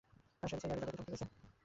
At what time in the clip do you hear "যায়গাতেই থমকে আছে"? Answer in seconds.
0.81-1.25